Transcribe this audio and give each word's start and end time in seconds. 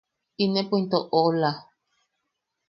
Inepo 0.43 0.75
into 0.79 0.99
oʼola. 1.19 1.51